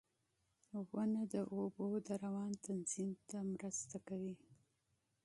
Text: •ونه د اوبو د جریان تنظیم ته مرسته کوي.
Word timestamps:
•ونه 0.93 1.21
د 1.33 1.35
اوبو 1.55 1.85
د 2.01 2.03
جریان 2.07 2.51
تنظیم 2.65 3.11
ته 3.29 3.37
مرسته 3.53 3.97
کوي. 4.07 4.35